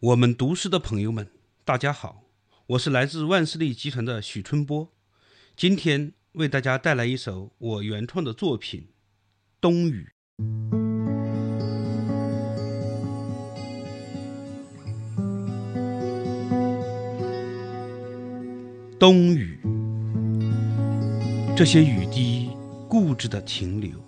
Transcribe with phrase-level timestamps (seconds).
[0.00, 1.26] 我们读诗的朋友们，
[1.64, 2.24] 大家好，
[2.66, 4.92] 我是来自万事利集团的许春波，
[5.56, 8.82] 今天为大家带来一首我原创的作品
[9.58, 10.12] 《冬雨》。
[18.98, 19.58] 冬雨，
[21.56, 22.50] 这些雨滴
[22.86, 23.98] 固执的停留，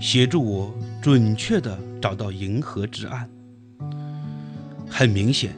[0.00, 3.30] 协助我准确地找到银河之岸。
[4.90, 5.54] 很明显，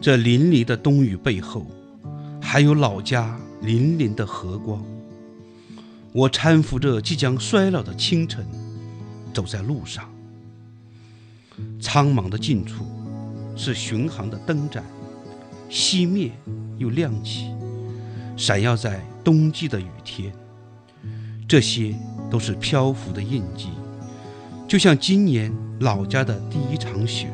[0.00, 1.66] 这淋漓的冬雨背后，
[2.40, 4.82] 还有老家粼粼的和光。
[6.12, 8.44] 我搀扶着即将衰老的清晨，
[9.32, 10.10] 走在路上。
[11.80, 12.84] 苍茫的近处，
[13.54, 14.82] 是巡航的灯盏，
[15.70, 16.32] 熄灭
[16.78, 17.50] 又亮起，
[18.36, 20.32] 闪耀在冬季的雨天。
[21.46, 21.94] 这些
[22.30, 23.68] 都是漂浮的印记，
[24.66, 27.30] 就像今年老家的第一场雪。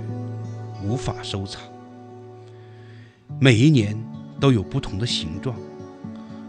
[0.83, 1.61] 无法收藏。
[3.39, 3.97] 每一年
[4.39, 5.57] 都有不同的形状，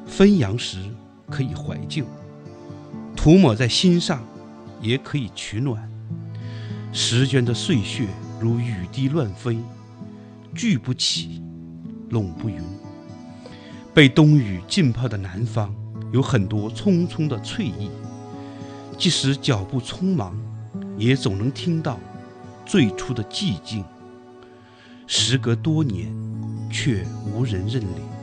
[0.05, 0.79] 分阳时
[1.29, 2.05] 可以怀旧，
[3.15, 4.21] 涂抹在心上
[4.81, 5.89] 也可以取暖。
[6.91, 8.07] 时间的碎屑
[8.39, 9.57] 如雨滴乱飞，
[10.53, 11.41] 聚不起，
[12.09, 12.61] 拢不匀。
[13.93, 15.73] 被冬雨浸泡的南方，
[16.11, 17.89] 有很多匆匆的翠意，
[18.97, 20.35] 即使脚步匆忙，
[20.97, 21.97] 也总能听到
[22.65, 23.85] 最初的寂静。
[25.13, 26.07] 时隔多年，
[26.71, 28.20] 却无人认领。